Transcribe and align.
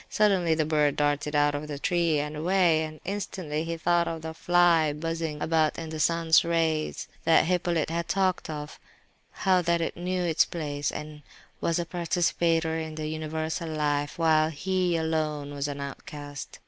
Suddenly 0.09 0.55
the 0.55 0.65
bird 0.65 0.95
darted 0.95 1.35
out 1.35 1.53
of 1.53 1.67
the 1.67 1.77
tree 1.77 2.17
and 2.17 2.35
away, 2.35 2.81
and 2.85 2.99
instantly 3.05 3.63
he 3.65 3.77
thought 3.77 4.07
of 4.07 4.23
the 4.23 4.33
"fly 4.33 4.93
buzzing 4.93 5.39
about 5.39 5.77
in 5.77 5.89
the 5.91 5.99
sun's 5.99 6.43
rays" 6.43 7.07
that 7.23 7.45
Hippolyte 7.45 7.91
had 7.91 8.07
talked 8.07 8.49
of; 8.49 8.79
how 9.29 9.61
that 9.61 9.79
it 9.79 9.95
knew 9.95 10.23
its 10.23 10.43
place 10.43 10.91
and 10.91 11.21
was 11.59 11.77
a 11.77 11.85
participator 11.85 12.79
in 12.79 12.95
the 12.95 13.09
universal 13.09 13.69
life, 13.69 14.17
while 14.17 14.49
he 14.49 14.97
alone 14.97 15.53
was 15.53 15.67
an 15.67 15.79
"outcast." 15.79 16.57